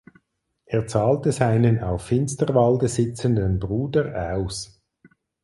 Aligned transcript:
Er 0.65 0.87
zahlte 0.87 1.31
seinen 1.31 1.77
auf 1.83 2.05
Finsterwalde 2.05 2.87
sitzenden 2.87 3.59
Bruder 3.59 4.33
aus. 4.35 4.81